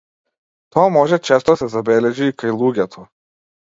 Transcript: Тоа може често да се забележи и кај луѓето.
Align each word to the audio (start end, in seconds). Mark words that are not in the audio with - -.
Тоа 0.75 0.85
може 0.95 1.19
често 1.29 1.51
да 1.55 1.61
се 1.61 1.69
забележи 1.75 2.31
и 2.33 2.35
кај 2.45 2.59
луѓето. 2.63 3.07